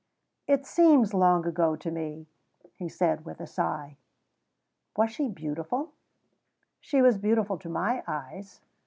[0.47, 2.25] "It seems long ago to me,"
[2.73, 3.97] he said with a sigh.
[4.97, 5.91] "Was she beautiful?"
[6.79, 8.61] "She was beautiful to my eyes."